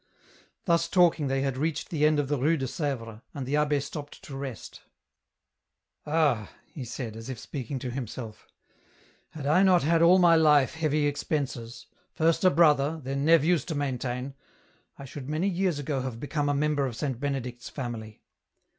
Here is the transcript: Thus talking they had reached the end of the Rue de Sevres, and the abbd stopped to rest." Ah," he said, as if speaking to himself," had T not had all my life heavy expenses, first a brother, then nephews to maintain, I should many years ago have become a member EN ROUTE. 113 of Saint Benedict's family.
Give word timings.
Thus 0.65 0.89
talking 0.89 1.27
they 1.27 1.41
had 1.43 1.57
reached 1.59 1.89
the 1.91 2.07
end 2.07 2.19
of 2.19 2.27
the 2.27 2.39
Rue 2.39 2.57
de 2.57 2.65
Sevres, 2.67 3.21
and 3.35 3.45
the 3.45 3.53
abbd 3.53 3.83
stopped 3.83 4.23
to 4.23 4.35
rest." 4.35 4.81
Ah," 6.07 6.49
he 6.65 6.83
said, 6.83 7.15
as 7.15 7.29
if 7.29 7.37
speaking 7.37 7.77
to 7.77 7.91
himself," 7.91 8.47
had 9.33 9.43
T 9.43 9.63
not 9.63 9.83
had 9.83 10.01
all 10.01 10.17
my 10.17 10.35
life 10.35 10.73
heavy 10.73 11.05
expenses, 11.05 11.85
first 12.15 12.43
a 12.43 12.49
brother, 12.49 12.99
then 13.03 13.23
nephews 13.23 13.63
to 13.65 13.75
maintain, 13.75 14.33
I 14.97 15.05
should 15.05 15.29
many 15.29 15.47
years 15.47 15.77
ago 15.77 16.01
have 16.01 16.19
become 16.19 16.49
a 16.49 16.55
member 16.55 16.81
EN 16.81 16.85
ROUTE. 16.87 16.89
113 16.89 16.89
of 16.89 16.95
Saint 17.13 17.19
Benedict's 17.21 17.69
family. 17.69 18.23